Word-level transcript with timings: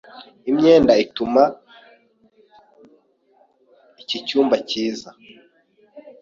Imyenda 0.49 0.93
ituma 1.05 1.43
iki 4.01 4.17
cyumba 4.27 4.55
cyiza. 4.69 5.09